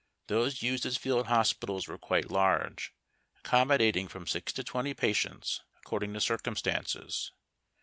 Those 0.25 0.63
used 0.63 0.83
as 0.87 0.97
field 0.97 1.27
hospitals 1.27 1.87
were 1.87 1.99
quite 1.99 2.31
large, 2.31 2.91
accommodating 3.37 4.07
from 4.07 4.25
six 4.25 4.51
to 4.53 4.63
twenty 4.63 4.95
patients, 4.95 5.61
according 5.77 6.15
to 6.15 6.19
circumstances. 6.19 7.31